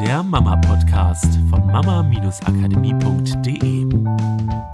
der 0.00 0.22
Mama-Podcast 0.22 1.38
von 1.48 1.66
mama-akademie.de. 1.66 3.86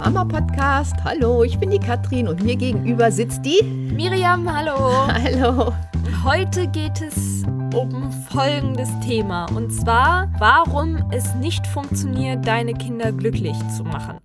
Mama 0.01 0.25
Podcast, 0.25 0.95
hallo, 1.03 1.43
ich 1.43 1.57
bin 1.57 1.71
die 1.71 1.79
Katrin 1.79 2.27
und 2.27 2.43
mir 2.43 2.57
gegenüber 2.57 3.09
sitzt 3.09 3.45
die 3.45 3.63
Miriam, 3.63 4.51
hallo. 4.51 5.07
Hallo. 5.13 5.71
Heute 6.25 6.67
geht 6.67 6.99
es 7.01 7.45
um 7.73 8.11
folgendes 8.29 8.89
Thema 8.99 9.45
und 9.55 9.71
zwar, 9.71 10.29
warum 10.39 11.09
es 11.11 11.33
nicht 11.35 11.65
funktioniert, 11.67 12.45
deine 12.45 12.73
Kinder 12.73 13.13
glücklich 13.13 13.55
zu 13.77 13.85
machen. 13.85 14.17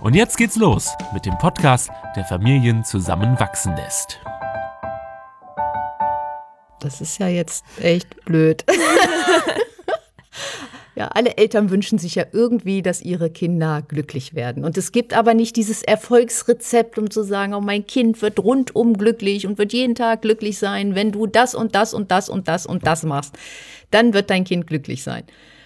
Und 0.00 0.14
jetzt 0.14 0.38
geht's 0.38 0.56
los 0.56 0.94
mit 1.12 1.26
dem 1.26 1.36
Podcast, 1.36 1.90
der 2.16 2.24
Familien 2.24 2.82
zusammenwachsen 2.82 3.76
lässt. 3.76 4.18
Das 6.80 7.00
ist 7.00 7.18
ja 7.18 7.28
jetzt 7.28 7.64
echt 7.80 8.24
blöd. 8.24 8.64
Ja, 10.96 11.06
alle 11.14 11.38
Eltern 11.38 11.70
wünschen 11.70 11.98
sich 11.98 12.16
ja 12.16 12.24
irgendwie, 12.30 12.82
dass 12.82 13.00
ihre 13.00 13.30
Kinder 13.30 13.80
glücklich 13.86 14.34
werden. 14.34 14.66
Und 14.66 14.76
es 14.76 14.92
gibt 14.92 15.14
aber 15.14 15.32
nicht 15.32 15.56
dieses 15.56 15.82
Erfolgsrezept, 15.82 16.98
um 16.98 17.10
zu 17.10 17.22
sagen, 17.22 17.54
oh, 17.54 17.60
mein 17.62 17.86
Kind 17.86 18.20
wird 18.20 18.38
rundum 18.38 18.98
glücklich 18.98 19.46
und 19.46 19.56
wird 19.56 19.72
jeden 19.72 19.94
Tag 19.94 20.20
glücklich 20.20 20.58
sein, 20.58 20.94
wenn 20.94 21.10
du 21.10 21.26
das 21.26 21.54
und 21.54 21.74
das 21.74 21.94
und 21.94 22.10
das 22.10 22.28
und 22.28 22.48
das 22.48 22.66
und 22.66 22.86
das 22.86 23.04
machst. 23.04 23.34
Dann 23.90 24.12
wird 24.12 24.28
dein 24.28 24.44
Kind 24.44 24.66
glücklich 24.66 25.02
sein. 25.02 25.22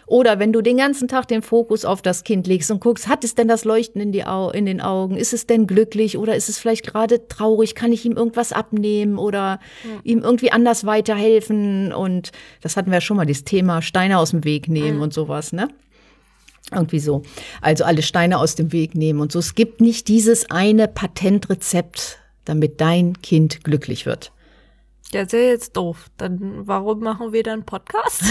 Oder 0.06 0.38
wenn 0.38 0.52
du 0.52 0.60
den 0.60 0.76
ganzen 0.76 1.08
Tag 1.08 1.28
den 1.28 1.42
Fokus 1.42 1.84
auf 1.84 2.02
das 2.02 2.24
Kind 2.24 2.46
legst 2.46 2.70
und 2.70 2.80
guckst, 2.80 3.08
hat 3.08 3.24
es 3.24 3.34
denn 3.34 3.48
das 3.48 3.64
Leuchten 3.64 4.00
in, 4.00 4.12
die 4.12 4.24
Au 4.24 4.50
in 4.50 4.66
den 4.66 4.80
Augen? 4.80 5.16
Ist 5.16 5.32
es 5.32 5.46
denn 5.46 5.66
glücklich 5.66 6.18
oder 6.18 6.36
ist 6.36 6.48
es 6.48 6.58
vielleicht 6.58 6.86
gerade 6.86 7.26
traurig? 7.28 7.74
Kann 7.74 7.92
ich 7.92 8.04
ihm 8.04 8.16
irgendwas 8.16 8.52
abnehmen 8.52 9.18
oder 9.18 9.60
mhm. 9.82 10.00
ihm 10.04 10.18
irgendwie 10.20 10.52
anders 10.52 10.84
weiterhelfen? 10.84 11.92
Und 11.92 12.32
das 12.60 12.76
hatten 12.76 12.90
wir 12.90 12.96
ja 12.96 13.00
schon 13.00 13.16
mal, 13.16 13.26
das 13.26 13.44
Thema 13.44 13.82
Steine 13.82 14.18
aus 14.18 14.30
dem 14.30 14.44
Weg 14.44 14.68
nehmen 14.68 14.98
mhm. 14.98 15.02
und 15.02 15.14
sowas, 15.14 15.52
ne? 15.52 15.68
Irgendwie 16.72 16.98
so. 16.98 17.22
Also 17.60 17.84
alle 17.84 18.02
Steine 18.02 18.38
aus 18.38 18.54
dem 18.54 18.72
Weg 18.72 18.94
nehmen 18.94 19.20
und 19.20 19.32
so. 19.32 19.38
Es 19.38 19.54
gibt 19.54 19.80
nicht 19.80 20.08
dieses 20.08 20.50
eine 20.50 20.88
Patentrezept, 20.88 22.18
damit 22.44 22.80
dein 22.80 23.20
Kind 23.20 23.64
glücklich 23.64 24.06
wird. 24.06 24.32
Ja, 25.12 25.22
ist 25.22 25.32
ja 25.32 25.38
jetzt 25.38 25.76
doof. 25.76 26.10
Dann 26.16 26.66
warum 26.66 27.00
machen 27.00 27.32
wir 27.32 27.42
dann 27.42 27.64
Podcast? 27.64 28.22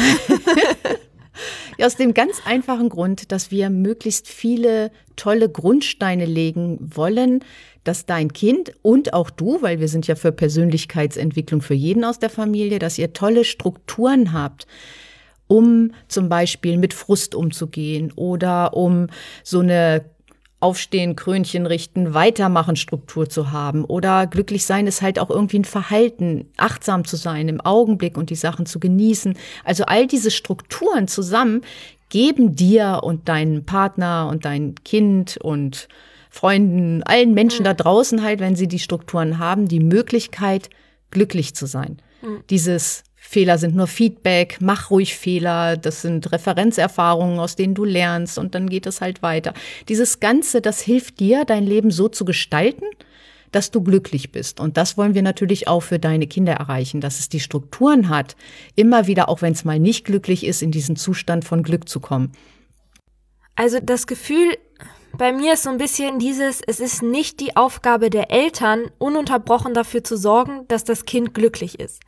Ja, 1.77 1.87
aus 1.87 1.95
dem 1.95 2.13
ganz 2.13 2.41
einfachen 2.45 2.89
Grund, 2.89 3.31
dass 3.31 3.49
wir 3.49 3.69
möglichst 3.69 4.27
viele 4.27 4.91
tolle 5.15 5.49
Grundsteine 5.49 6.25
legen 6.25 6.77
wollen, 6.79 7.43
dass 7.83 8.05
dein 8.05 8.31
Kind 8.31 8.73
und 8.81 9.13
auch 9.13 9.29
du, 9.29 9.61
weil 9.61 9.79
wir 9.79 9.87
sind 9.87 10.07
ja 10.07 10.15
für 10.15 10.31
Persönlichkeitsentwicklung 10.31 11.61
für 11.61 11.73
jeden 11.73 12.03
aus 12.03 12.19
der 12.19 12.29
Familie, 12.29 12.79
dass 12.79 12.97
ihr 12.97 13.13
tolle 13.13 13.43
Strukturen 13.43 14.33
habt, 14.33 14.67
um 15.47 15.91
zum 16.07 16.29
Beispiel 16.29 16.77
mit 16.77 16.93
Frust 16.93 17.35
umzugehen 17.35 18.11
oder 18.15 18.75
um 18.75 19.07
so 19.43 19.59
eine 19.59 20.05
Aufstehen, 20.63 21.15
Krönchen 21.15 21.65
richten, 21.65 22.13
weitermachen 22.13 22.75
Struktur 22.75 23.29
zu 23.29 23.51
haben. 23.51 23.83
Oder 23.83 24.25
glücklich 24.27 24.65
sein 24.65 24.87
ist 24.87 25.01
halt 25.01 25.19
auch 25.19 25.29
irgendwie 25.29 25.59
ein 25.59 25.65
Verhalten, 25.65 26.49
achtsam 26.57 27.05
zu 27.05 27.17
sein, 27.17 27.49
im 27.49 27.61
Augenblick 27.61 28.17
und 28.17 28.29
die 28.29 28.35
Sachen 28.35 28.65
zu 28.65 28.79
genießen. 28.79 29.37
Also 29.63 29.83
all 29.83 30.07
diese 30.07 30.31
Strukturen 30.31 31.07
zusammen 31.07 31.61
geben 32.09 32.55
dir 32.55 33.01
und 33.03 33.27
deinem 33.27 33.65
Partner 33.65 34.29
und 34.31 34.45
dein 34.45 34.75
Kind 34.83 35.37
und 35.37 35.87
Freunden, 36.29 37.03
allen 37.03 37.33
Menschen 37.33 37.63
da 37.63 37.73
draußen 37.73 38.23
halt, 38.23 38.39
wenn 38.39 38.55
sie 38.55 38.67
die 38.67 38.79
Strukturen 38.79 39.37
haben, 39.37 39.67
die 39.67 39.79
Möglichkeit, 39.79 40.69
glücklich 41.11 41.55
zu 41.55 41.67
sein. 41.67 41.97
Mhm. 42.21 42.43
Dieses 42.49 43.03
Fehler 43.25 43.57
sind 43.57 43.73
nur 43.73 43.87
Feedback, 43.87 44.57
mach 44.59 44.91
ruhig 44.91 45.15
Fehler, 45.15 45.77
das 45.77 46.01
sind 46.01 46.31
Referenzerfahrungen, 46.31 47.39
aus 47.39 47.55
denen 47.55 47.73
du 47.73 47.85
lernst 47.85 48.37
und 48.37 48.53
dann 48.53 48.69
geht 48.69 48.85
es 48.85 48.99
halt 49.01 49.23
weiter. 49.23 49.53
Dieses 49.87 50.19
Ganze, 50.19 50.61
das 50.61 50.81
hilft 50.81 51.19
dir, 51.19 51.45
dein 51.45 51.65
Leben 51.65 51.89
so 51.89 52.09
zu 52.09 52.25
gestalten, 52.25 52.85
dass 53.51 53.71
du 53.71 53.81
glücklich 53.81 54.31
bist. 54.31 54.59
Und 54.59 54.75
das 54.77 54.97
wollen 54.97 55.15
wir 55.15 55.21
natürlich 55.21 55.67
auch 55.67 55.79
für 55.79 55.99
deine 55.99 56.27
Kinder 56.27 56.53
erreichen, 56.53 57.01
dass 57.01 57.19
es 57.19 57.29
die 57.29 57.39
Strukturen 57.39 58.09
hat, 58.09 58.35
immer 58.75 59.07
wieder, 59.07 59.29
auch 59.29 59.41
wenn 59.41 59.53
es 59.53 59.63
mal 59.63 59.79
nicht 59.79 60.05
glücklich 60.05 60.45
ist, 60.45 60.61
in 60.61 60.71
diesen 60.71 60.95
Zustand 60.95 61.45
von 61.45 61.63
Glück 61.63 61.87
zu 61.87 62.01
kommen. 62.01 62.33
Also 63.55 63.79
das 63.81 64.05
Gefühl 64.05 64.57
bei 65.17 65.31
mir 65.31 65.53
ist 65.53 65.63
so 65.63 65.69
ein 65.69 65.77
bisschen 65.77 66.19
dieses, 66.19 66.61
es 66.67 66.79
ist 66.79 67.01
nicht 67.01 67.39
die 67.39 67.55
Aufgabe 67.55 68.09
der 68.09 68.31
Eltern, 68.31 68.91
ununterbrochen 68.97 69.73
dafür 69.73 70.03
zu 70.03 70.17
sorgen, 70.17 70.67
dass 70.67 70.83
das 70.83 71.05
Kind 71.05 71.33
glücklich 71.33 71.79
ist. 71.79 72.01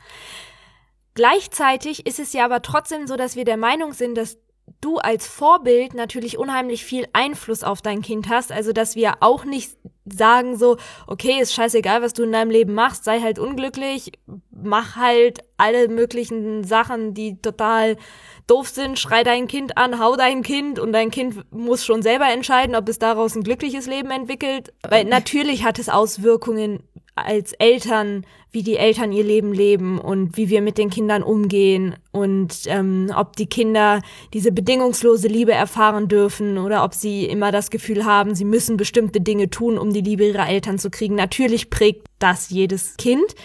Gleichzeitig 1.16 2.06
ist 2.06 2.20
es 2.20 2.34
ja 2.34 2.46
aber 2.46 2.62
trotzdem 2.62 3.08
so, 3.08 3.16
dass 3.16 3.36
wir 3.36 3.46
der 3.46 3.58
Meinung 3.58 3.94
sind, 3.94 4.16
dass 4.16 4.38
du 4.82 4.98
als 4.98 5.28
Vorbild 5.28 5.94
natürlich 5.94 6.38
unheimlich 6.38 6.84
viel 6.84 7.08
Einfluss 7.14 7.64
auf 7.64 7.82
dein 7.82 8.02
Kind 8.02 8.30
hast. 8.30 8.52
Also, 8.52 8.72
dass 8.74 8.96
wir 8.96 9.16
auch 9.22 9.46
nicht 9.46 9.78
sagen 10.06 10.58
so, 10.58 10.78
okay, 11.08 11.40
ist 11.40 11.54
scheißegal, 11.54 12.02
was 12.02 12.14
du 12.14 12.24
in 12.24 12.32
deinem 12.32 12.52
Leben 12.52 12.74
machst, 12.74 13.04
sei 13.04 13.22
halt 13.22 13.40
unglücklich, 13.40 14.12
mach 14.52 14.96
halt 14.96 15.40
alle 15.58 15.88
möglichen 15.88 16.64
Sachen, 16.64 17.14
die 17.14 17.42
total 17.42 17.98
doof 18.46 18.70
sind, 18.70 19.00
schrei 19.00 19.24
dein 19.24 19.48
Kind 19.48 19.78
an, 19.78 20.00
hau 20.00 20.16
dein 20.16 20.44
Kind 20.44 20.78
und 20.78 20.92
dein 20.92 21.10
Kind 21.10 21.52
muss 21.52 21.86
schon 21.86 22.04
selber 22.04 22.30
entscheiden, 22.30 22.76
ob 22.76 22.88
es 22.88 23.00
daraus 23.00 23.36
ein 23.36 23.44
glückliches 23.44 23.88
Leben 23.88 24.12
entwickelt. 24.12 24.74
Weil 24.88 25.06
natürlich 25.06 25.64
hat 25.64 25.80
es 25.80 25.90
Auswirkungen, 25.90 26.84
als 27.16 27.54
Eltern, 27.54 28.26
wie 28.52 28.62
die 28.62 28.76
Eltern 28.76 29.14
ihr 29.14 29.24
Leben 29.24 29.54
leben 29.54 30.00
und 30.00 30.36
wie 30.36 30.50
wir 30.50 30.62
mit 30.62 30.78
den 30.78 30.90
Kindern 30.90 31.24
umgehen 31.24 31.96
und 32.12 32.64
ähm, 32.66 33.12
ob 33.16 33.38
die 33.38 33.48
Kinder 33.48 34.02
diese 34.34 34.52
bedingungslose 34.52 35.30
Liebe 35.30 35.54
erfahren 35.54 36.10
dürfen 36.10 36.58
oder 36.58 36.84
ob 36.84 36.94
sie 36.94 37.26
immer 37.26 37.52
das 37.52 37.70
Gefühl 37.70 38.06
haben, 38.06 38.36
sie 38.36 38.46
müssen 38.46 38.76
bestimmte 38.76 39.22
Dinge 39.22 39.50
tun, 39.50 39.78
um 39.78 39.94
die 39.94 40.02
Liebe 40.02 40.26
ihrer 40.26 40.50
Eltern 40.50 40.78
zu 40.78 40.90
kriegen. 40.90 41.16
Natürlich 41.16 41.70
prägt 41.70 42.06
das 42.20 42.50
jedes 42.50 42.98
Kind, 42.98 43.36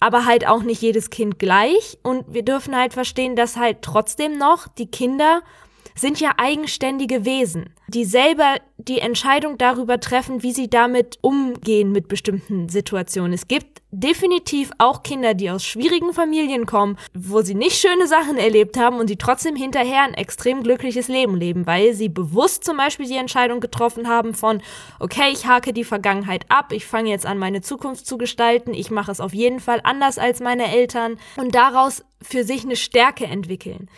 aber 0.00 0.24
halt 0.24 0.48
auch 0.48 0.62
nicht 0.62 0.80
jedes 0.80 1.10
Kind 1.10 1.38
gleich. 1.38 1.98
Und 2.02 2.24
wir 2.32 2.44
dürfen 2.44 2.74
halt 2.74 2.94
verstehen, 2.94 3.36
dass 3.36 3.56
halt 3.56 3.82
trotzdem 3.82 4.38
noch 4.38 4.68
die 4.68 4.90
Kinder 4.90 5.42
sind 5.94 6.20
ja 6.20 6.32
eigenständige 6.36 7.24
Wesen, 7.24 7.70
die 7.88 8.04
selber 8.04 8.56
die 8.78 8.98
Entscheidung 8.98 9.58
darüber 9.58 10.00
treffen, 10.00 10.42
wie 10.42 10.52
sie 10.52 10.68
damit 10.68 11.18
umgehen 11.20 11.92
mit 11.92 12.08
bestimmten 12.08 12.68
Situationen. 12.68 13.32
Es 13.32 13.48
gibt 13.48 13.82
definitiv 13.92 14.70
auch 14.78 15.02
Kinder, 15.02 15.34
die 15.34 15.50
aus 15.50 15.64
schwierigen 15.64 16.14
Familien 16.14 16.64
kommen, 16.64 16.96
wo 17.12 17.42
sie 17.42 17.54
nicht 17.54 17.76
schöne 17.76 18.06
Sachen 18.06 18.38
erlebt 18.38 18.78
haben 18.78 18.98
und 18.98 19.10
die 19.10 19.18
trotzdem 19.18 19.54
hinterher 19.54 20.02
ein 20.02 20.14
extrem 20.14 20.62
glückliches 20.62 21.08
Leben 21.08 21.36
leben, 21.36 21.66
weil 21.66 21.92
sie 21.92 22.08
bewusst 22.08 22.64
zum 22.64 22.78
Beispiel 22.78 23.06
die 23.06 23.16
Entscheidung 23.16 23.60
getroffen 23.60 24.08
haben 24.08 24.34
von, 24.34 24.62
okay, 24.98 25.30
ich 25.30 25.46
hake 25.46 25.74
die 25.74 25.84
Vergangenheit 25.84 26.46
ab, 26.48 26.72
ich 26.72 26.86
fange 26.86 27.10
jetzt 27.10 27.26
an, 27.26 27.38
meine 27.38 27.60
Zukunft 27.60 28.06
zu 28.06 28.16
gestalten, 28.16 28.72
ich 28.72 28.90
mache 28.90 29.12
es 29.12 29.20
auf 29.20 29.34
jeden 29.34 29.60
Fall 29.60 29.80
anders 29.84 30.18
als 30.18 30.40
meine 30.40 30.72
Eltern 30.72 31.18
und 31.36 31.54
daraus 31.54 32.02
für 32.22 32.44
sich 32.44 32.64
eine 32.64 32.76
Stärke 32.76 33.26
entwickeln. 33.26 33.88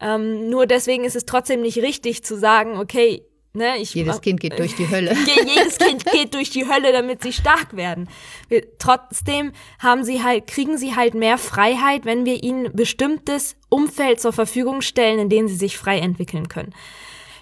Ähm, 0.00 0.48
nur 0.48 0.66
deswegen 0.66 1.04
ist 1.04 1.16
es 1.16 1.26
trotzdem 1.26 1.60
nicht 1.60 1.78
richtig 1.78 2.24
zu 2.24 2.38
sagen, 2.38 2.78
okay, 2.78 3.24
ne, 3.52 3.78
ich. 3.78 3.94
Jedes 3.94 4.20
Kind 4.20 4.40
geht 4.40 4.58
durch 4.58 4.74
die 4.74 4.88
Hölle. 4.88 5.14
jedes 5.56 5.78
Kind 5.78 6.04
geht 6.06 6.34
durch 6.34 6.50
die 6.50 6.68
Hölle, 6.68 6.92
damit 6.92 7.22
sie 7.22 7.32
stark 7.32 7.76
werden. 7.76 8.08
Wir, 8.48 8.78
trotzdem 8.78 9.52
haben 9.78 10.04
sie 10.04 10.22
halt, 10.22 10.46
kriegen 10.46 10.78
sie 10.78 10.96
halt 10.96 11.14
mehr 11.14 11.38
Freiheit, 11.38 12.04
wenn 12.04 12.24
wir 12.24 12.42
ihnen 12.42 12.72
bestimmtes 12.72 13.56
Umfeld 13.68 14.20
zur 14.20 14.32
Verfügung 14.32 14.80
stellen, 14.80 15.18
in 15.18 15.28
dem 15.28 15.48
sie 15.48 15.56
sich 15.56 15.76
frei 15.76 15.98
entwickeln 15.98 16.48
können. 16.48 16.74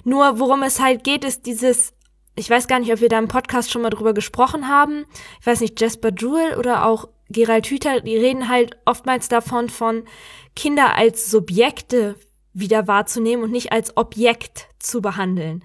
Nur 0.05 0.39
worum 0.39 0.63
es 0.63 0.81
halt 0.81 1.05
geht, 1.05 1.25
ist 1.25 1.47
dieses 1.47 1.93
ich 2.39 2.49
weiß 2.49 2.69
gar 2.69 2.79
nicht, 2.79 2.93
ob 2.93 3.01
wir 3.01 3.09
da 3.09 3.19
im 3.19 3.27
Podcast 3.27 3.71
schon 3.71 3.83
mal 3.83 3.91
drüber 3.91 4.15
gesprochen 4.15 4.69
haben. 4.69 5.07
Ich 5.41 5.47
weiß 5.47 5.61
nicht, 5.61 5.81
Jasper 5.81 6.11
Jewell 6.17 6.57
oder 6.57 6.87
auch 6.87 7.09
Gerald 7.31 7.67
Hüther, 7.67 8.01
die 8.01 8.17
reden 8.17 8.49
halt 8.49 8.79
oftmals 8.85 9.29
davon 9.29 9.69
von 9.69 10.05
Kinder 10.55 10.95
als 10.95 11.31
Subjekte 11.31 12.15
wieder 12.59 12.87
wahrzunehmen 12.87 13.45
und 13.45 13.51
nicht 13.51 13.73
als 13.73 13.97
Objekt 13.97 14.69
zu 14.79 15.01
behandeln. 15.01 15.65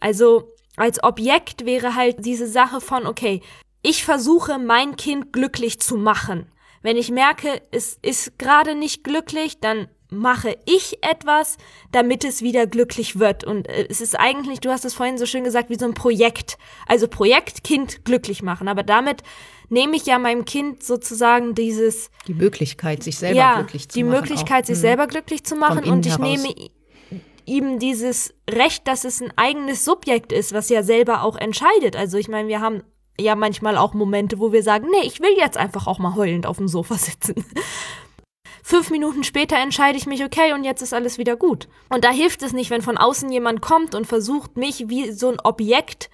Also 0.00 0.54
als 0.76 1.02
Objekt 1.02 1.64
wäre 1.64 1.94
halt 1.94 2.24
diese 2.24 2.46
Sache 2.46 2.80
von, 2.80 3.06
okay, 3.06 3.40
ich 3.82 4.04
versuche 4.04 4.58
mein 4.58 4.96
Kind 4.96 5.32
glücklich 5.32 5.80
zu 5.80 5.96
machen. 5.96 6.46
Wenn 6.82 6.96
ich 6.96 7.10
merke, 7.10 7.62
es 7.70 7.98
ist 8.02 8.38
gerade 8.38 8.74
nicht 8.74 9.04
glücklich, 9.04 9.60
dann 9.60 9.88
mache 10.14 10.56
ich 10.66 10.98
etwas, 11.02 11.56
damit 11.92 12.24
es 12.24 12.42
wieder 12.42 12.66
glücklich 12.66 13.18
wird. 13.18 13.44
Und 13.44 13.68
äh, 13.68 13.86
es 13.88 14.00
ist 14.00 14.18
eigentlich, 14.18 14.60
du 14.60 14.70
hast 14.70 14.84
es 14.84 14.94
vorhin 14.94 15.18
so 15.18 15.26
schön 15.26 15.44
gesagt, 15.44 15.70
wie 15.70 15.78
so 15.78 15.84
ein 15.84 15.94
Projekt. 15.94 16.58
Also 16.86 17.08
Projekt 17.08 17.64
Kind 17.64 18.04
glücklich 18.04 18.42
machen. 18.42 18.68
Aber 18.68 18.82
damit 18.82 19.22
nehme 19.68 19.96
ich 19.96 20.06
ja 20.06 20.18
meinem 20.18 20.44
Kind 20.44 20.82
sozusagen 20.82 21.54
dieses 21.54 22.10
die 22.26 22.34
Möglichkeit, 22.34 23.02
sich 23.02 23.18
selber 23.18 23.36
ja, 23.36 23.54
glücklich 23.56 23.88
zu 23.88 23.98
die 23.98 24.04
machen. 24.04 24.14
Die 24.14 24.20
Möglichkeit, 24.20 24.64
auch. 24.64 24.66
sich 24.68 24.76
mhm. 24.76 24.82
selber 24.82 25.06
glücklich 25.06 25.44
zu 25.44 25.56
machen. 25.56 25.84
Und 25.84 26.06
ich 26.06 26.18
heraus. 26.18 26.42
nehme 26.42 26.54
ihm 27.46 27.78
dieses 27.78 28.34
Recht, 28.48 28.86
dass 28.88 29.04
es 29.04 29.20
ein 29.20 29.32
eigenes 29.36 29.84
Subjekt 29.84 30.32
ist, 30.32 30.52
was 30.52 30.68
ja 30.68 30.82
selber 30.82 31.22
auch 31.22 31.36
entscheidet. 31.36 31.96
Also 31.96 32.16
ich 32.16 32.28
meine, 32.28 32.48
wir 32.48 32.60
haben 32.60 32.82
ja 33.18 33.34
manchmal 33.36 33.76
auch 33.76 33.94
Momente, 33.94 34.38
wo 34.38 34.52
wir 34.52 34.62
sagen, 34.62 34.88
nee, 34.90 35.06
ich 35.06 35.20
will 35.20 35.36
jetzt 35.36 35.56
einfach 35.56 35.86
auch 35.86 35.98
mal 35.98 36.14
heulend 36.14 36.46
auf 36.46 36.56
dem 36.56 36.68
Sofa 36.68 36.96
sitzen. 36.96 37.44
Fünf 38.64 38.90
Minuten 38.90 39.24
später 39.24 39.58
entscheide 39.58 39.98
ich 39.98 40.06
mich, 40.06 40.24
okay, 40.24 40.54
und 40.54 40.64
jetzt 40.64 40.80
ist 40.80 40.94
alles 40.94 41.18
wieder 41.18 41.36
gut. 41.36 41.68
Und 41.90 42.02
da 42.02 42.10
hilft 42.10 42.42
es 42.42 42.54
nicht, 42.54 42.70
wenn 42.70 42.80
von 42.80 42.96
außen 42.96 43.30
jemand 43.30 43.60
kommt 43.60 43.94
und 43.94 44.06
versucht, 44.06 44.56
mich 44.56 44.88
wie 44.88 45.12
so 45.12 45.28
ein 45.28 45.38
Objekt 45.44 46.08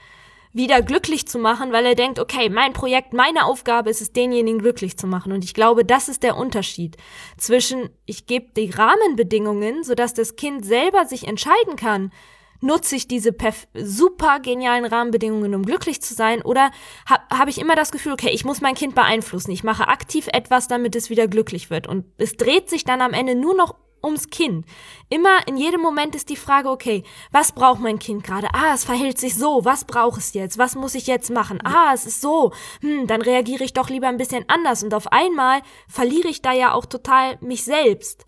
wieder 0.53 0.83
glücklich 0.83 1.29
zu 1.29 1.39
machen, 1.39 1.71
weil 1.71 1.87
er 1.87 1.95
denkt, 1.95 2.19
okay, 2.19 2.49
mein 2.49 2.73
Projekt, 2.73 3.13
meine 3.13 3.45
Aufgabe 3.45 3.89
ist 3.89 4.01
es, 4.01 4.13
denjenigen 4.13 4.59
glücklich 4.59 4.99
zu 4.99 5.07
machen. 5.07 5.31
Und 5.31 5.45
ich 5.45 5.55
glaube, 5.55 5.85
das 5.85 6.09
ist 6.09 6.25
der 6.25 6.37
Unterschied 6.37 6.97
zwischen, 7.39 7.89
ich 8.05 8.27
gebe 8.27 8.49
die 8.57 8.71
Rahmenbedingungen, 8.71 9.85
sodass 9.85 10.13
das 10.13 10.35
Kind 10.35 10.65
selber 10.65 11.07
sich 11.07 11.29
entscheiden 11.29 11.77
kann, 11.77 12.11
nutze 12.61 12.97
ich 12.97 13.09
diese 13.09 13.35
super 13.75 14.41
genialen 14.41 14.85
Rahmenbedingungen, 14.85 15.55
um 15.55 15.65
glücklich 15.65 16.03
zu 16.03 16.15
sein? 16.15 16.43
Oder 16.43 16.71
habe 17.07 17.23
hab 17.31 17.49
ich 17.49 17.59
immer 17.59 17.77
das 17.77 17.93
Gefühl, 17.93 18.13
okay, 18.13 18.31
ich 18.31 18.45
muss 18.45 18.61
mein 18.61 18.75
Kind 18.75 18.95
beeinflussen, 18.95 19.51
ich 19.51 19.65
mache 19.65 19.89
aktiv 19.89 20.29
etwas, 20.33 20.69
damit 20.69 20.97
es 20.97 21.11
wieder 21.11 21.29
glücklich 21.29 21.71
wird. 21.71 21.87
Und 21.87 22.05
es 22.19 22.37
dreht 22.37 22.71
sich 22.71 22.85
dann 22.85 23.01
am 23.01 23.13
Ende 23.13 23.35
nur 23.35 23.55
noch 23.55 23.75
ums 24.03 24.29
Kind. 24.31 24.67
Immer 25.09 25.47
in 25.47 25.57
jedem 25.57 25.81
Moment 25.81 26.15
ist 26.15 26.29
die 26.29 26.37
Frage, 26.37 26.71
okay, 26.71 27.05
was 27.31 27.53
braucht 27.53 27.81
mein 27.81 27.99
Kind 27.99 28.25
gerade? 28.25 28.49
Ah, 28.53 28.73
es 28.75 28.85
verhält 28.85 29.19
sich 29.19 29.35
so. 29.35 29.65
Was 29.65 29.85
braucht 29.85 30.19
es 30.19 30.35
jetzt? 30.35 30.59
Was 30.59 30.75
muss 30.75 30.95
ich 30.95 31.07
jetzt 31.07 31.31
machen? 31.31 31.61
Ah, 31.65 31.93
es 31.95 32.07
ist 32.07 32.21
so. 32.21 32.53
Hm, 32.81 33.07
dann 33.07 33.23
reagiere 33.23 33.65
ich 33.65 33.73
doch 33.73 33.91
lieber 33.91 34.09
ein 34.09 34.17
bisschen 34.17 34.45
anders. 34.49 34.83
Und 34.83 34.95
auf 34.95 35.13
einmal 35.13 35.61
verliere 35.89 36.29
ich 36.29 36.43
da 36.43 36.53
ja 36.53 36.73
auch 36.73 36.87
total 36.87 37.37
mich 37.41 37.65
selbst. 37.65 38.27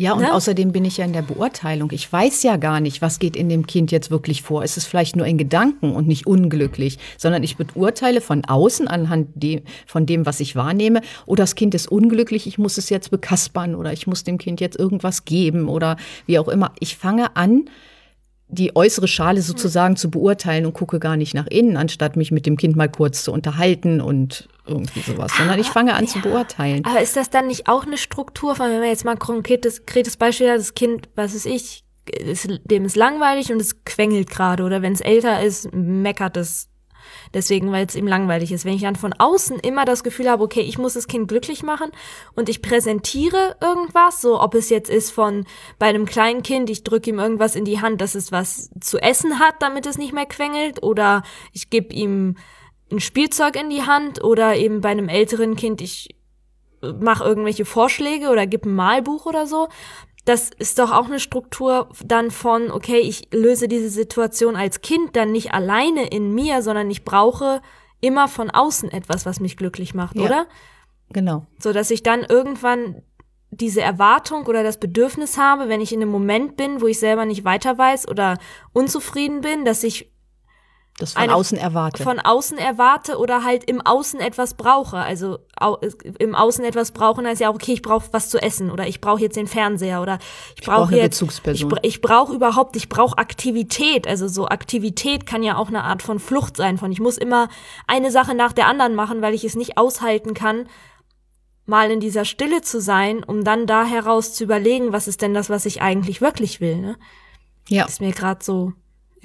Ja, 0.00 0.14
und 0.14 0.22
ne? 0.22 0.32
außerdem 0.32 0.72
bin 0.72 0.86
ich 0.86 0.96
ja 0.96 1.04
in 1.04 1.12
der 1.12 1.20
Beurteilung. 1.20 1.90
Ich 1.92 2.10
weiß 2.10 2.42
ja 2.42 2.56
gar 2.56 2.80
nicht, 2.80 3.02
was 3.02 3.18
geht 3.18 3.36
in 3.36 3.50
dem 3.50 3.66
Kind 3.66 3.92
jetzt 3.92 4.10
wirklich 4.10 4.40
vor. 4.40 4.64
Es 4.64 4.78
ist 4.78 4.86
vielleicht 4.86 5.14
nur 5.14 5.26
in 5.26 5.36
Gedanken 5.36 5.92
und 5.92 6.08
nicht 6.08 6.26
unglücklich, 6.26 6.96
sondern 7.18 7.42
ich 7.42 7.58
beurteile 7.58 8.22
von 8.22 8.46
außen 8.46 8.88
anhand 8.88 9.28
de 9.34 9.60
von 9.86 10.06
dem, 10.06 10.24
was 10.24 10.40
ich 10.40 10.56
wahrnehme. 10.56 11.02
Oh, 11.26 11.34
das 11.34 11.54
Kind 11.54 11.74
ist 11.74 11.86
unglücklich, 11.86 12.46
ich 12.46 12.56
muss 12.56 12.78
es 12.78 12.88
jetzt 12.88 13.10
bekaspern 13.10 13.74
oder 13.74 13.92
ich 13.92 14.06
muss 14.06 14.24
dem 14.24 14.38
Kind 14.38 14.58
jetzt 14.62 14.78
irgendwas 14.78 15.26
geben 15.26 15.68
oder 15.68 15.98
wie 16.24 16.38
auch 16.38 16.48
immer. 16.48 16.72
Ich 16.80 16.96
fange 16.96 17.36
an, 17.36 17.66
die 18.48 18.74
äußere 18.74 19.06
Schale 19.06 19.42
sozusagen 19.42 19.96
zu 19.96 20.10
beurteilen 20.10 20.64
und 20.64 20.72
gucke 20.72 20.98
gar 20.98 21.18
nicht 21.18 21.34
nach 21.34 21.46
innen, 21.46 21.76
anstatt 21.76 22.16
mich 22.16 22.32
mit 22.32 22.46
dem 22.46 22.56
Kind 22.56 22.74
mal 22.74 22.88
kurz 22.88 23.22
zu 23.22 23.32
unterhalten 23.32 24.00
und 24.00 24.48
irgendwie 24.70 25.00
sowas, 25.00 25.32
sondern 25.36 25.58
ich 25.58 25.68
fange 25.68 25.94
an 25.94 26.04
ja. 26.04 26.10
zu 26.10 26.20
beurteilen. 26.20 26.84
Aber 26.84 27.00
ist 27.00 27.16
das 27.16 27.30
dann 27.30 27.48
nicht 27.48 27.68
auch 27.68 27.84
eine 27.84 27.98
Struktur, 27.98 28.54
von 28.54 28.70
wenn 28.70 28.80
man 28.80 28.88
jetzt 28.88 29.04
mal 29.04 29.12
ein 29.12 29.18
konkretes, 29.18 29.80
konkretes 29.80 30.16
Beispiel 30.16 30.50
hat, 30.50 30.58
das 30.58 30.74
Kind, 30.74 31.08
was 31.14 31.34
ist 31.34 31.46
ich, 31.46 31.84
ist, 32.10 32.48
dem 32.64 32.84
ist 32.84 32.96
langweilig 32.96 33.52
und 33.52 33.60
es 33.60 33.84
quengelt 33.84 34.30
gerade 34.30 34.62
oder 34.62 34.82
wenn 34.82 34.92
es 34.92 35.00
älter 35.00 35.42
ist, 35.42 35.72
meckert 35.72 36.36
es 36.36 36.70
Deswegen, 37.34 37.70
weil 37.70 37.86
es 37.86 37.94
ihm 37.94 38.06
langweilig 38.06 38.52
ist. 38.52 38.64
Wenn 38.64 38.74
ich 38.74 38.82
dann 38.82 38.96
von 38.96 39.12
außen 39.12 39.58
immer 39.60 39.84
das 39.84 40.02
Gefühl 40.02 40.28
habe, 40.28 40.42
okay, 40.42 40.60
ich 40.60 40.78
muss 40.78 40.94
das 40.94 41.06
Kind 41.06 41.28
glücklich 41.28 41.62
machen 41.62 41.90
und 42.34 42.48
ich 42.48 42.62
präsentiere 42.62 43.56
irgendwas, 43.60 44.20
so 44.20 44.40
ob 44.40 44.54
es 44.54 44.70
jetzt 44.70 44.90
ist 44.90 45.10
von 45.10 45.44
bei 45.78 45.86
einem 45.86 46.06
kleinen 46.06 46.42
Kind, 46.42 46.70
ich 46.70 46.84
drücke 46.84 47.10
ihm 47.10 47.18
irgendwas 47.18 47.54
in 47.54 47.64
die 47.64 47.80
Hand, 47.80 48.00
dass 48.00 48.14
es 48.14 48.32
was 48.32 48.70
zu 48.80 48.98
essen 48.98 49.38
hat, 49.38 49.54
damit 49.60 49.86
es 49.86 49.98
nicht 49.98 50.12
mehr 50.12 50.26
quengelt, 50.26 50.82
oder 50.82 51.22
ich 51.52 51.70
gebe 51.70 51.94
ihm 51.94 52.36
ein 52.90 53.00
Spielzeug 53.00 53.56
in 53.56 53.70
die 53.70 53.82
Hand, 53.82 54.22
oder 54.22 54.56
eben 54.56 54.80
bei 54.80 54.90
einem 54.90 55.08
älteren 55.08 55.56
Kind, 55.56 55.80
ich 55.80 56.16
mache 56.82 57.24
irgendwelche 57.24 57.64
Vorschläge 57.64 58.30
oder 58.30 58.46
gebe 58.46 58.68
ein 58.68 58.74
Malbuch 58.74 59.26
oder 59.26 59.46
so, 59.46 59.68
das 60.24 60.50
ist 60.58 60.78
doch 60.78 60.92
auch 60.92 61.06
eine 61.06 61.20
Struktur 61.20 61.88
dann 62.04 62.30
von, 62.30 62.70
okay, 62.70 62.98
ich 62.98 63.28
löse 63.32 63.68
diese 63.68 63.88
Situation 63.88 64.56
als 64.56 64.80
Kind 64.80 65.16
dann 65.16 65.32
nicht 65.32 65.52
alleine 65.52 66.06
in 66.08 66.34
mir, 66.34 66.62
sondern 66.62 66.90
ich 66.90 67.04
brauche 67.04 67.62
immer 68.00 68.28
von 68.28 68.50
außen 68.50 68.90
etwas, 68.90 69.26
was 69.26 69.40
mich 69.40 69.56
glücklich 69.56 69.94
macht, 69.94 70.16
ja, 70.16 70.24
oder? 70.24 70.46
Genau. 71.10 71.46
So 71.58 71.72
dass 71.72 71.90
ich 71.90 72.02
dann 72.02 72.22
irgendwann 72.22 73.02
diese 73.50 73.80
Erwartung 73.80 74.46
oder 74.46 74.62
das 74.62 74.78
Bedürfnis 74.78 75.36
habe, 75.36 75.68
wenn 75.68 75.80
ich 75.80 75.92
in 75.92 76.00
einem 76.00 76.10
Moment 76.10 76.56
bin, 76.56 76.80
wo 76.80 76.86
ich 76.86 77.00
selber 77.00 77.24
nicht 77.24 77.44
weiter 77.44 77.76
weiß 77.76 78.06
oder 78.08 78.38
unzufrieden 78.72 79.40
bin, 79.40 79.64
dass 79.64 79.82
ich 79.82 80.09
das 81.02 81.14
von 81.14 81.30
außen 81.30 81.58
erwarte. 81.58 82.02
Von 82.02 82.18
außen 82.18 82.58
erwarte 82.58 83.18
oder 83.18 83.44
halt 83.44 83.64
im 83.64 83.80
Außen 83.80 84.20
etwas 84.20 84.54
brauche. 84.54 84.98
Also 84.98 85.38
au, 85.58 85.78
im 86.18 86.34
Außen 86.34 86.64
etwas 86.64 86.92
brauchen 86.92 87.26
heißt 87.26 87.40
ja 87.40 87.50
auch, 87.50 87.54
okay, 87.54 87.72
ich 87.72 87.82
brauche 87.82 88.12
was 88.12 88.30
zu 88.30 88.38
essen 88.42 88.70
oder 88.70 88.86
ich 88.86 89.00
brauche 89.00 89.20
jetzt 89.20 89.36
den 89.36 89.46
Fernseher 89.46 90.02
oder 90.02 90.18
ich 90.56 90.66
brauche 90.66 90.86
brauch 90.86 90.90
jetzt 90.90 91.20
Bezugsperson. 91.20 91.70
ich, 91.82 91.94
ich 91.94 92.00
brauche 92.00 92.34
überhaupt, 92.34 92.76
ich 92.76 92.88
brauche 92.88 93.18
Aktivität. 93.18 94.06
Also 94.06 94.28
so 94.28 94.46
Aktivität 94.48 95.26
kann 95.26 95.42
ja 95.42 95.56
auch 95.56 95.68
eine 95.68 95.84
Art 95.84 96.02
von 96.02 96.18
Flucht 96.18 96.56
sein. 96.56 96.78
Von 96.78 96.92
ich 96.92 97.00
muss 97.00 97.18
immer 97.18 97.48
eine 97.86 98.10
Sache 98.10 98.34
nach 98.34 98.52
der 98.52 98.66
anderen 98.66 98.94
machen, 98.94 99.22
weil 99.22 99.34
ich 99.34 99.44
es 99.44 99.56
nicht 99.56 99.78
aushalten 99.78 100.34
kann, 100.34 100.66
mal 101.66 101.90
in 101.90 102.00
dieser 102.00 102.24
Stille 102.24 102.62
zu 102.62 102.80
sein, 102.80 103.22
um 103.24 103.44
dann 103.44 103.66
da 103.66 103.84
heraus 103.84 104.34
zu 104.34 104.44
überlegen, 104.44 104.92
was 104.92 105.08
ist 105.08 105.22
denn 105.22 105.34
das, 105.34 105.48
was 105.48 105.66
ich 105.66 105.80
eigentlich 105.80 106.20
wirklich 106.20 106.60
will. 106.60 106.76
Ne? 106.76 106.96
Ja. 107.68 107.86
Ist 107.86 108.00
mir 108.00 108.12
gerade 108.12 108.44
so 108.44 108.72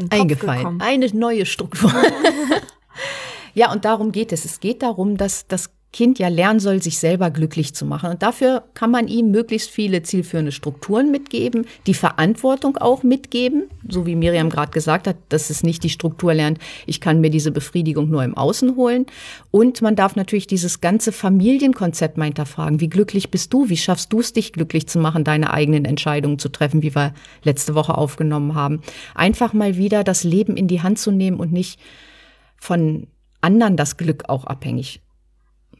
eingefallen. 0.09 0.59
Gekommen. 0.59 0.81
Eine 0.81 1.07
neue 1.07 1.45
Struktur. 1.45 1.91
ja, 3.53 3.71
und 3.71 3.85
darum 3.85 4.11
geht 4.11 4.31
es. 4.31 4.45
Es 4.45 4.59
geht 4.59 4.81
darum, 4.81 5.17
dass 5.17 5.47
das 5.47 5.71
Kind 5.95 6.19
ja 6.19 6.27
lernen 6.27 6.59
soll, 6.59 6.81
sich 6.81 6.99
selber 6.99 7.31
glücklich 7.31 7.73
zu 7.73 7.85
machen. 7.85 8.11
Und 8.11 8.21
dafür 8.21 8.65
kann 8.73 8.91
man 8.91 9.07
ihm 9.07 9.31
möglichst 9.31 9.69
viele 9.69 10.03
zielführende 10.03 10.51
Strukturen 10.51 11.09
mitgeben, 11.09 11.65
die 11.87 11.93
Verantwortung 11.93 12.75
auch 12.75 13.03
mitgeben, 13.03 13.69
so 13.87 14.05
wie 14.05 14.17
Miriam 14.17 14.49
gerade 14.49 14.73
gesagt 14.73 15.07
hat, 15.07 15.15
dass 15.29 15.49
es 15.49 15.63
nicht 15.63 15.85
die 15.85 15.89
Struktur 15.89 16.33
lernt, 16.33 16.59
ich 16.85 16.99
kann 16.99 17.21
mir 17.21 17.29
diese 17.29 17.49
Befriedigung 17.49 18.09
nur 18.09 18.25
im 18.25 18.35
Außen 18.35 18.75
holen. 18.75 19.05
Und 19.51 19.81
man 19.81 19.95
darf 19.95 20.17
natürlich 20.17 20.47
dieses 20.47 20.81
ganze 20.81 21.13
Familienkonzept 21.13 22.17
mal 22.17 22.25
hinterfragen. 22.25 22.81
Wie 22.81 22.89
glücklich 22.89 23.31
bist 23.31 23.53
du? 23.53 23.69
Wie 23.69 23.77
schaffst 23.77 24.11
du 24.11 24.19
es, 24.19 24.33
dich 24.33 24.51
glücklich 24.51 24.89
zu 24.89 24.99
machen, 24.99 25.23
deine 25.23 25.53
eigenen 25.53 25.85
Entscheidungen 25.85 26.39
zu 26.39 26.49
treffen, 26.49 26.81
wie 26.81 26.93
wir 26.93 27.13
letzte 27.43 27.73
Woche 27.73 27.97
aufgenommen 27.97 28.53
haben? 28.53 28.81
Einfach 29.13 29.53
mal 29.53 29.77
wieder 29.77 30.03
das 30.03 30.25
Leben 30.25 30.57
in 30.57 30.67
die 30.67 30.81
Hand 30.81 30.99
zu 30.99 31.11
nehmen 31.11 31.39
und 31.39 31.53
nicht 31.53 31.79
von 32.57 33.07
anderen 33.39 33.77
das 33.77 33.95
Glück 33.95 34.27
auch 34.27 34.43
abhängig 34.43 34.99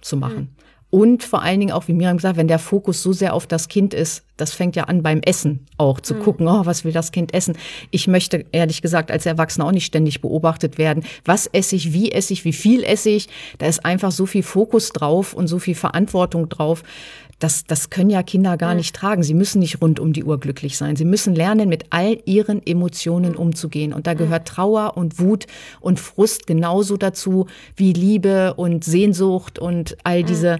zu 0.05 0.17
machen. 0.17 0.37
Mhm. 0.37 0.65
Und 0.91 1.23
vor 1.23 1.41
allen 1.41 1.59
Dingen 1.59 1.73
auch, 1.73 1.89
wie 1.89 1.93
Miriam 1.93 2.15
gesagt, 2.15 2.37
wenn 2.37 2.47
der 2.47 2.59
Fokus 2.59 3.03
so 3.03 3.11
sehr 3.11 3.33
auf 3.33 3.47
das 3.47 3.67
Kind 3.67 3.93
ist, 3.93 4.23
das 4.37 4.53
fängt 4.53 4.77
ja 4.77 4.85
an 4.85 5.03
beim 5.03 5.19
Essen 5.19 5.65
auch 5.77 5.99
zu 5.99 6.15
mhm. 6.15 6.19
gucken, 6.19 6.47
oh, 6.47 6.65
was 6.65 6.85
will 6.85 6.93
das 6.93 7.11
Kind 7.11 7.33
essen? 7.33 7.57
Ich 7.91 8.07
möchte 8.07 8.45
ehrlich 8.53 8.81
gesagt 8.81 9.11
als 9.11 9.25
Erwachsener 9.25 9.65
auch 9.65 9.73
nicht 9.73 9.87
ständig 9.87 10.21
beobachtet 10.21 10.77
werden. 10.77 11.03
Was 11.25 11.47
esse 11.47 11.75
ich, 11.75 11.91
wie 11.91 12.13
esse 12.13 12.31
ich, 12.31 12.45
wie 12.45 12.53
viel 12.53 12.81
esse 12.83 13.09
ich? 13.09 13.27
Da 13.57 13.65
ist 13.65 13.83
einfach 13.83 14.11
so 14.11 14.25
viel 14.25 14.43
Fokus 14.43 14.89
drauf 14.93 15.33
und 15.33 15.47
so 15.47 15.59
viel 15.59 15.75
Verantwortung 15.75 16.47
drauf, 16.47 16.83
das, 17.39 17.65
das 17.65 17.89
können 17.89 18.09
ja 18.09 18.23
Kinder 18.23 18.57
gar 18.57 18.75
nicht 18.75 18.95
tragen. 18.95 19.23
Sie 19.23 19.33
müssen 19.33 19.59
nicht 19.59 19.81
rund 19.81 19.99
um 19.99 20.13
die 20.13 20.23
Uhr 20.23 20.39
glücklich 20.39 20.77
sein. 20.77 20.95
Sie 20.95 21.05
müssen 21.05 21.35
lernen, 21.35 21.67
mit 21.67 21.85
all 21.89 22.19
ihren 22.25 22.65
Emotionen 22.65 23.35
umzugehen. 23.35 23.93
Und 23.93 24.07
da 24.07 24.13
gehört 24.13 24.47
Trauer 24.47 24.95
und 24.95 25.19
Wut 25.19 25.45
und 25.81 25.99
Frust 25.99 26.47
genauso 26.47 26.97
dazu 26.97 27.47
wie 27.75 27.93
Liebe 27.93 28.53
und 28.55 28.83
Sehnsucht 28.83 29.59
und 29.59 29.97
all 30.03 30.23
diese 30.23 30.59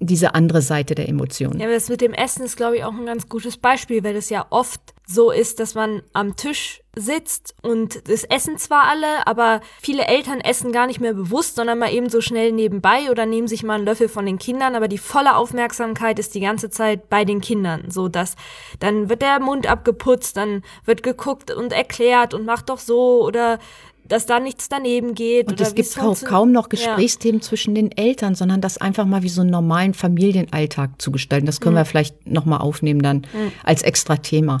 diese 0.00 0.34
andere 0.34 0.62
Seite 0.62 0.94
der 0.94 1.08
Emotionen. 1.08 1.58
Ja, 1.58 1.66
aber 1.66 1.74
das 1.74 1.88
mit 1.88 2.00
dem 2.00 2.12
Essen 2.12 2.44
ist, 2.44 2.56
glaube 2.56 2.76
ich, 2.76 2.84
auch 2.84 2.92
ein 2.92 3.06
ganz 3.06 3.28
gutes 3.28 3.56
Beispiel, 3.56 4.04
weil 4.04 4.14
es 4.14 4.30
ja 4.30 4.46
oft 4.50 4.80
so 5.10 5.30
ist, 5.30 5.58
dass 5.58 5.74
man 5.74 6.02
am 6.12 6.36
Tisch 6.36 6.82
sitzt 6.94 7.54
und 7.62 8.08
es 8.10 8.24
essen 8.24 8.58
zwar 8.58 8.84
alle, 8.84 9.26
aber 9.26 9.62
viele 9.80 10.06
Eltern 10.06 10.40
essen 10.40 10.70
gar 10.70 10.86
nicht 10.86 11.00
mehr 11.00 11.14
bewusst, 11.14 11.56
sondern 11.56 11.78
mal 11.78 11.90
eben 11.94 12.10
so 12.10 12.20
schnell 12.20 12.52
nebenbei 12.52 13.10
oder 13.10 13.24
nehmen 13.24 13.48
sich 13.48 13.62
mal 13.62 13.76
einen 13.76 13.86
Löffel 13.86 14.10
von 14.10 14.26
den 14.26 14.38
Kindern, 14.38 14.74
aber 14.74 14.86
die 14.86 14.98
volle 14.98 15.36
Aufmerksamkeit 15.36 16.18
ist 16.18 16.34
die 16.34 16.40
ganze 16.40 16.68
Zeit 16.68 17.08
bei 17.08 17.24
den 17.24 17.40
Kindern, 17.40 17.90
so 17.90 18.08
dass 18.08 18.36
dann 18.80 19.08
wird 19.08 19.22
der 19.22 19.40
Mund 19.40 19.66
abgeputzt, 19.66 20.36
dann 20.36 20.62
wird 20.84 21.02
geguckt 21.02 21.50
und 21.50 21.72
erklärt 21.72 22.34
und 22.34 22.44
macht 22.44 22.68
doch 22.68 22.78
so 22.78 23.24
oder 23.24 23.58
dass 24.04 24.26
da 24.26 24.40
nichts 24.40 24.68
daneben 24.68 25.14
geht. 25.14 25.48
Und 25.48 25.60
es 25.60 25.74
gibt 25.74 25.98
auch 25.98 26.22
kaum 26.22 26.52
noch 26.52 26.68
Gesprächsthemen 26.68 27.40
ja. 27.40 27.46
zwischen 27.46 27.74
den 27.74 27.92
Eltern, 27.92 28.34
sondern 28.34 28.60
das 28.60 28.78
einfach 28.78 29.06
mal 29.06 29.22
wie 29.22 29.28
so 29.28 29.40
einen 29.40 29.50
normalen 29.50 29.94
Familienalltag 29.94 31.00
zu 31.00 31.12
gestalten. 31.12 31.46
Das 31.46 31.60
können 31.60 31.74
mhm. 31.74 31.80
wir 31.80 31.84
vielleicht 31.86 32.26
noch 32.26 32.44
mal 32.44 32.58
aufnehmen 32.58 33.02
dann 33.02 33.18
mhm. 33.32 33.52
als 33.64 33.82
extra 33.82 34.16
Thema. 34.16 34.60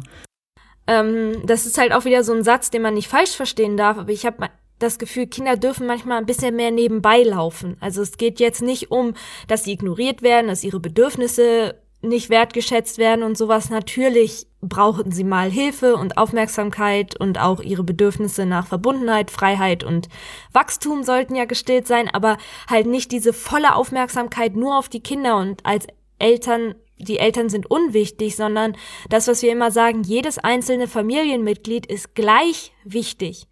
Ähm, 0.88 1.42
das 1.44 1.66
ist 1.66 1.78
halt 1.78 1.92
auch 1.92 2.04
wieder 2.04 2.24
so 2.24 2.32
ein 2.32 2.42
Satz, 2.42 2.70
den 2.70 2.82
man 2.82 2.94
nicht 2.94 3.08
falsch 3.08 3.36
verstehen 3.36 3.76
darf, 3.76 3.98
aber 3.98 4.10
ich 4.10 4.26
habe 4.26 4.48
das 4.78 4.98
Gefühl, 4.98 5.26
Kinder 5.26 5.56
dürfen 5.56 5.86
manchmal 5.86 6.18
ein 6.18 6.26
bisschen 6.26 6.56
mehr 6.56 6.70
nebenbei 6.70 7.22
laufen. 7.22 7.76
Also 7.80 8.00
es 8.00 8.16
geht 8.16 8.40
jetzt 8.40 8.62
nicht 8.62 8.90
um, 8.90 9.14
dass 9.48 9.64
sie 9.64 9.72
ignoriert 9.72 10.22
werden, 10.22 10.48
dass 10.48 10.64
ihre 10.64 10.80
Bedürfnisse 10.80 11.74
nicht 12.00 12.30
wertgeschätzt 12.30 12.98
werden 12.98 13.24
und 13.24 13.36
sowas. 13.36 13.70
Natürlich 13.70 14.46
brauchen 14.60 15.10
sie 15.10 15.24
mal 15.24 15.50
Hilfe 15.50 15.96
und 15.96 16.16
Aufmerksamkeit 16.16 17.20
und 17.20 17.40
auch 17.40 17.60
ihre 17.60 17.82
Bedürfnisse 17.82 18.46
nach 18.46 18.68
Verbundenheit, 18.68 19.30
Freiheit 19.30 19.82
und 19.82 20.08
Wachstum 20.52 21.02
sollten 21.02 21.34
ja 21.34 21.44
gestillt 21.44 21.86
sein, 21.86 22.08
aber 22.08 22.38
halt 22.70 22.86
nicht 22.86 23.10
diese 23.10 23.32
volle 23.32 23.74
Aufmerksamkeit 23.74 24.54
nur 24.54 24.78
auf 24.78 24.88
die 24.88 25.02
Kinder 25.02 25.36
und 25.38 25.66
als 25.66 25.86
Eltern 26.20 26.76
die 26.98 27.18
Eltern 27.18 27.48
sind 27.48 27.70
unwichtig, 27.70 28.36
sondern 28.36 28.76
das, 29.08 29.28
was 29.28 29.42
wir 29.42 29.52
immer 29.52 29.70
sagen, 29.70 30.02
jedes 30.02 30.38
einzelne 30.38 30.88
Familienmitglied 30.88 31.86
ist 31.86 32.14
gleich 32.14 32.72
wichtig. 32.84 33.48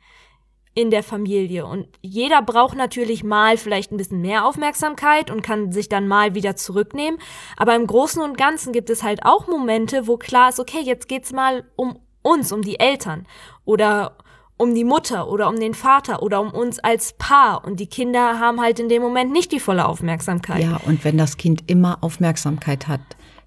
in 0.76 0.90
der 0.90 1.02
Familie. 1.02 1.64
Und 1.64 1.88
jeder 2.02 2.42
braucht 2.42 2.76
natürlich 2.76 3.24
mal 3.24 3.56
vielleicht 3.56 3.90
ein 3.90 3.96
bisschen 3.96 4.20
mehr 4.20 4.44
Aufmerksamkeit 4.44 5.30
und 5.30 5.42
kann 5.42 5.72
sich 5.72 5.88
dann 5.88 6.06
mal 6.06 6.34
wieder 6.34 6.54
zurücknehmen. 6.54 7.18
Aber 7.56 7.74
im 7.74 7.86
Großen 7.86 8.22
und 8.22 8.36
Ganzen 8.36 8.74
gibt 8.74 8.90
es 8.90 9.02
halt 9.02 9.24
auch 9.24 9.48
Momente, 9.48 10.06
wo 10.06 10.18
klar 10.18 10.50
ist, 10.50 10.60
okay, 10.60 10.82
jetzt 10.84 11.08
geht's 11.08 11.32
mal 11.32 11.64
um 11.76 11.98
uns, 12.22 12.52
um 12.52 12.60
die 12.60 12.78
Eltern 12.78 13.26
oder 13.64 14.18
um 14.58 14.74
die 14.74 14.84
Mutter 14.84 15.28
oder 15.30 15.48
um 15.48 15.58
den 15.58 15.72
Vater 15.72 16.22
oder 16.22 16.42
um 16.42 16.50
uns 16.50 16.78
als 16.78 17.14
Paar. 17.14 17.64
Und 17.64 17.80
die 17.80 17.86
Kinder 17.86 18.38
haben 18.38 18.60
halt 18.60 18.78
in 18.78 18.90
dem 18.90 19.00
Moment 19.00 19.32
nicht 19.32 19.52
die 19.52 19.60
volle 19.60 19.86
Aufmerksamkeit. 19.86 20.62
Ja, 20.62 20.78
und 20.84 21.04
wenn 21.04 21.16
das 21.16 21.38
Kind 21.38 21.64
immer 21.70 21.98
Aufmerksamkeit 22.02 22.86
hat, 22.86 23.00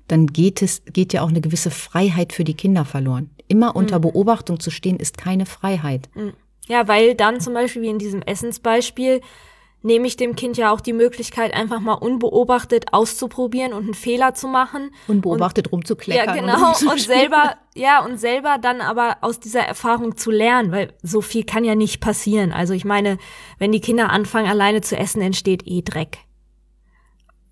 dann 0.09 0.27
geht 0.27 0.61
es, 0.61 0.83
geht 0.91 1.13
ja 1.13 1.21
auch 1.21 1.29
eine 1.29 1.41
gewisse 1.41 1.71
Freiheit 1.71 2.33
für 2.33 2.43
die 2.43 2.55
Kinder 2.55 2.83
verloren. 2.83 3.29
Immer 3.47 3.75
unter 3.75 3.99
Beobachtung 3.99 4.59
zu 4.59 4.69
stehen, 4.69 4.97
ist 4.97 5.17
keine 5.17 5.45
Freiheit. 5.45 6.09
Ja, 6.67 6.87
weil 6.87 7.15
dann 7.15 7.39
zum 7.39 7.53
Beispiel 7.53 7.81
wie 7.81 7.87
in 7.89 7.97
diesem 7.99 8.21
Essensbeispiel 8.21 9.21
nehme 9.81 10.07
ich 10.07 10.17
dem 10.17 10.35
Kind 10.35 10.57
ja 10.57 10.71
auch 10.73 10.81
die 10.81 10.93
Möglichkeit, 10.93 11.53
einfach 11.53 11.79
mal 11.79 11.93
unbeobachtet 11.93 12.91
auszuprobieren 12.91 13.71
und 13.73 13.85
einen 13.85 13.93
Fehler 13.93 14.33
zu 14.33 14.47
machen. 14.47 14.91
Unbeobachtet 15.07 15.67
Ja, 15.67 15.71
rumzukleckern. 15.71 16.35
genau. 16.35 16.69
Und, 16.81 16.87
Und 16.91 16.99
selber, 16.99 17.55
ja, 17.75 18.03
und 18.03 18.19
selber 18.19 18.57
dann 18.61 18.81
aber 18.81 19.17
aus 19.21 19.39
dieser 19.39 19.61
Erfahrung 19.61 20.17
zu 20.17 20.31
lernen, 20.31 20.71
weil 20.71 20.93
so 21.01 21.21
viel 21.21 21.45
kann 21.45 21.63
ja 21.63 21.75
nicht 21.75 22.01
passieren. 22.01 22.51
Also 22.51 22.73
ich 22.73 22.83
meine, 22.83 23.17
wenn 23.57 23.71
die 23.71 23.79
Kinder 23.79 24.09
anfangen, 24.09 24.47
alleine 24.49 24.81
zu 24.81 24.97
essen, 24.97 25.21
entsteht 25.21 25.65
eh 25.65 25.81
Dreck. 25.81 26.17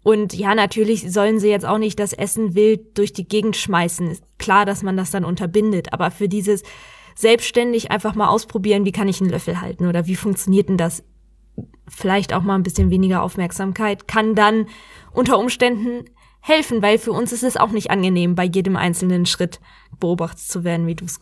Und 0.04 0.34
ja, 0.34 0.56
natürlich 0.56 1.12
sollen 1.12 1.40
sie 1.40 1.50
jetzt 1.50 1.66
auch 1.66 1.78
nicht 1.78 2.00
das 2.00 2.14
Essen 2.14 2.56
wild 2.56 2.98
durch 2.98 3.12
die 3.14 3.28
Gegend 3.28 3.58
schmeißen. 3.58 4.10
Ist 4.10 4.24
klar, 4.38 4.66
dass 4.66 4.84
man 4.84 4.96
das 4.96 5.12
dann 5.12 5.26
unterbindet. 5.26 5.92
Aber 5.92 6.12
für 6.12 6.30
dieses 6.30 6.64
selbstständig 7.16 7.92
einfach 7.92 8.16
mal 8.16 8.30
ausprobieren, 8.30 8.86
wie 8.86 8.92
kann 8.92 9.08
ich 9.08 9.20
einen 9.20 9.32
Löffel 9.32 9.60
halten 9.60 9.88
oder 9.88 10.06
wie 10.06 10.16
funktioniert 10.16 10.70
denn 10.70 10.78
das? 10.78 11.04
Vielleicht 11.88 12.34
auch 12.34 12.44
mal 12.44 12.56
ein 12.56 12.64
bisschen 12.64 12.92
weniger 12.92 13.24
Aufmerksamkeit 13.24 14.08
kann 14.08 14.36
dann 14.36 14.68
unter 15.12 15.40
Umständen 15.40 16.06
helfen, 16.42 16.82
weil 16.82 17.00
für 17.00 17.12
uns 17.12 17.32
ist 17.32 17.44
es 17.44 17.58
auch 17.58 17.72
nicht 17.72 17.90
angenehm, 17.90 18.36
bei 18.36 18.44
jedem 18.46 18.76
einzelnen 18.76 19.26
Schritt 19.26 19.60
beobachtet 20.00 20.42
zu 20.42 20.64
werden, 20.64 20.86
wie 20.88 20.96
du 20.96 21.06
es 21.06 21.20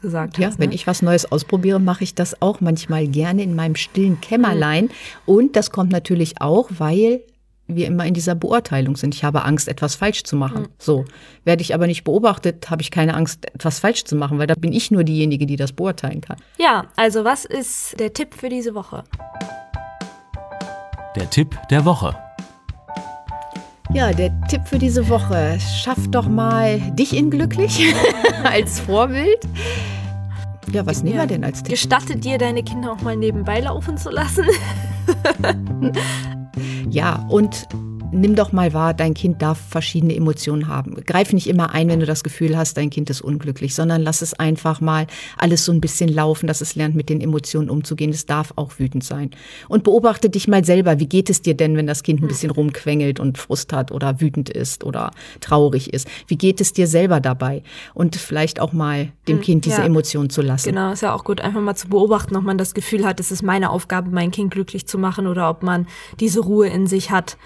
gesagt 0.00 0.38
Ja, 0.38 0.48
hast. 0.48 0.58
wenn 0.58 0.70
ne? 0.70 0.74
ich 0.74 0.86
was 0.86 1.00
Neues 1.02 1.30
ausprobiere, 1.30 1.78
mache 1.78 2.04
ich 2.04 2.14
das 2.14 2.42
auch 2.42 2.60
manchmal 2.60 3.06
gerne 3.06 3.42
in 3.42 3.54
meinem 3.54 3.76
stillen 3.76 4.20
Kämmerlein. 4.20 4.90
Und 5.24 5.56
das 5.56 5.70
kommt 5.70 5.92
natürlich 5.92 6.40
auch, 6.40 6.68
weil 6.76 7.22
wir 7.66 7.86
immer 7.86 8.06
in 8.06 8.14
dieser 8.14 8.34
Beurteilung 8.34 8.96
sind. 8.96 9.14
Ich 9.14 9.24
habe 9.24 9.44
Angst, 9.44 9.68
etwas 9.68 9.94
falsch 9.94 10.24
zu 10.24 10.36
machen. 10.36 10.68
So. 10.78 11.04
Werde 11.44 11.62
ich 11.62 11.74
aber 11.74 11.86
nicht 11.86 12.04
beobachtet, 12.04 12.70
habe 12.70 12.82
ich 12.82 12.90
keine 12.90 13.14
Angst, 13.14 13.46
etwas 13.52 13.80
falsch 13.80 14.04
zu 14.04 14.16
machen, 14.16 14.38
weil 14.38 14.46
da 14.46 14.54
bin 14.54 14.72
ich 14.72 14.90
nur 14.90 15.04
diejenige, 15.04 15.46
die 15.46 15.56
das 15.56 15.72
beurteilen 15.72 16.20
kann. 16.20 16.36
Ja, 16.58 16.86
also 16.96 17.24
was 17.24 17.44
ist 17.44 17.98
der 17.98 18.12
Tipp 18.12 18.34
für 18.34 18.48
diese 18.48 18.74
Woche? 18.74 19.04
Der 21.16 21.28
Tipp 21.30 21.56
der 21.70 21.84
Woche. 21.84 22.14
Ja, 23.92 24.12
der 24.12 24.32
Tipp 24.48 24.62
für 24.66 24.78
diese 24.78 25.08
Woche. 25.08 25.58
Schaff 25.60 26.08
doch 26.08 26.28
mal 26.28 26.80
dich 26.92 27.16
in 27.16 27.30
glücklich 27.30 27.94
als 28.44 28.80
Vorbild. 28.80 29.38
Ja, 30.72 30.84
was 30.84 31.02
nehmen 31.02 31.18
wir 31.18 31.26
denn 31.26 31.44
als 31.44 31.62
Tipp? 31.62 31.70
Gestattet 31.70 32.24
dir, 32.24 32.38
deine 32.38 32.62
Kinder 32.62 32.92
auch 32.92 33.02
mal 33.02 33.16
nebenbei 33.16 33.60
laufen 33.60 33.96
zu 33.96 34.10
lassen? 34.10 34.46
Ja, 36.90 37.26
und 37.28 37.66
nimm 38.16 38.34
doch 38.34 38.52
mal 38.52 38.72
wahr, 38.72 38.94
dein 38.94 39.14
Kind 39.14 39.42
darf 39.42 39.58
verschiedene 39.58 40.16
Emotionen 40.16 40.68
haben. 40.68 40.94
Greif 41.04 41.32
nicht 41.32 41.46
immer 41.46 41.70
ein, 41.70 41.88
wenn 41.88 42.00
du 42.00 42.06
das 42.06 42.24
Gefühl 42.24 42.56
hast, 42.56 42.76
dein 42.76 42.90
Kind 42.90 43.10
ist 43.10 43.20
unglücklich, 43.20 43.74
sondern 43.74 44.02
lass 44.02 44.22
es 44.22 44.34
einfach 44.34 44.80
mal 44.80 45.06
alles 45.36 45.64
so 45.64 45.72
ein 45.72 45.80
bisschen 45.80 46.08
laufen, 46.08 46.46
dass 46.46 46.60
es 46.60 46.74
lernt, 46.74 46.94
mit 46.94 47.08
den 47.08 47.20
Emotionen 47.20 47.70
umzugehen. 47.70 48.10
Es 48.10 48.26
darf 48.26 48.52
auch 48.56 48.78
wütend 48.78 49.04
sein. 49.04 49.30
Und 49.68 49.84
beobachte 49.84 50.30
dich 50.30 50.48
mal 50.48 50.64
selber. 50.64 50.98
Wie 50.98 51.06
geht 51.06 51.30
es 51.30 51.42
dir 51.42 51.54
denn, 51.54 51.76
wenn 51.76 51.86
das 51.86 52.02
Kind 52.02 52.22
ein 52.22 52.28
bisschen 52.28 52.50
rumquengelt 52.50 53.20
und 53.20 53.38
Frust 53.38 53.72
hat 53.72 53.92
oder 53.92 54.20
wütend 54.20 54.48
ist 54.48 54.84
oder 54.84 55.10
traurig 55.40 55.92
ist? 55.92 56.08
Wie 56.26 56.36
geht 56.36 56.60
es 56.60 56.72
dir 56.72 56.86
selber 56.86 57.20
dabei? 57.20 57.62
Und 57.94 58.16
vielleicht 58.16 58.60
auch 58.60 58.72
mal 58.72 59.12
dem 59.28 59.40
Kind 59.40 59.64
diese 59.64 59.78
ja. 59.78 59.84
Emotionen 59.84 60.30
zu 60.30 60.42
lassen. 60.42 60.70
Genau, 60.70 60.92
ist 60.92 61.02
ja 61.02 61.14
auch 61.14 61.24
gut, 61.24 61.40
einfach 61.40 61.60
mal 61.60 61.74
zu 61.74 61.88
beobachten, 61.88 62.36
ob 62.36 62.44
man 62.44 62.58
das 62.58 62.74
Gefühl 62.74 63.04
hat, 63.04 63.20
es 63.20 63.30
ist 63.30 63.42
meine 63.42 63.70
Aufgabe, 63.70 64.10
mein 64.10 64.30
Kind 64.30 64.52
glücklich 64.52 64.86
zu 64.86 64.98
machen 64.98 65.26
oder 65.26 65.50
ob 65.50 65.62
man 65.62 65.86
diese 66.20 66.40
Ruhe 66.40 66.68
in 66.68 66.86
sich 66.86 67.10
hat, 67.10 67.36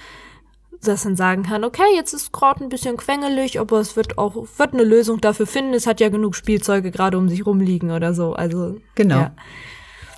dass 0.89 1.05
man 1.05 1.17
sagen 1.17 1.43
kann, 1.43 1.65
okay, 1.65 1.83
jetzt 1.95 2.15
ist 2.15 2.33
gerade 2.33 2.65
ein 2.65 2.69
bisschen 2.71 2.97
quengelig, 2.97 3.61
aber 3.61 3.81
es 3.81 3.97
wird 3.97 4.17
auch, 4.19 4.35
wird 4.57 4.73
eine 4.73 4.85
Lösung 4.85 5.21
dafür 5.21 5.47
finden. 5.47 5.75
Es 5.75 5.87
hat 5.87 6.01
ja 6.01 6.09
genug 6.09 6.35
Spielzeuge 6.35 6.91
gerade 6.91 7.19
um 7.19 7.29
sich 7.29 7.45
rumliegen 7.47 7.91
oder 7.91 8.15
so. 8.15 8.33
Also 8.35 8.77
Genau. 8.95 9.17
Ja. 9.17 9.31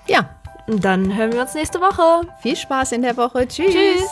Ja, 0.09 0.31
Und 0.69 0.85
dann 0.85 1.17
hören 1.17 1.33
wir 1.33 1.43
uns 1.43 1.55
nächste 1.55 1.81
Woche. 1.81 2.27
viel 2.41 2.57
Spaß 2.57 2.93
in 2.93 3.03
der 3.03 3.17
Woche. 3.17 3.47
Tschüss. 3.47 3.73
Tschüss. 3.73 4.09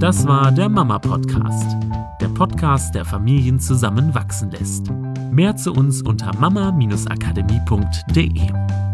Das 0.00 0.26
war 0.26 0.50
der 0.52 0.68
Mama 0.68 0.98
Podcast. 0.98 1.76
Der 2.20 2.28
Podcast, 2.28 2.94
der 2.94 3.04
Familien 3.04 3.60
zusammenwachsen 3.60 4.50
lässt. 4.50 4.90
Mehr 5.30 5.56
zu 5.56 5.72
uns 5.72 6.02
unter 6.02 6.34
mama-akademie.de. 6.38 8.93